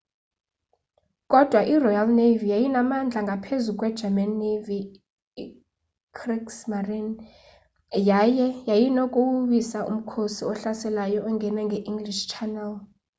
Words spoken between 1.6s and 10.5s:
iroyal navy yayinamandla ngaphezu kwegerman navy kriegsmarine” yaye yayinokuwoyisa umkhosi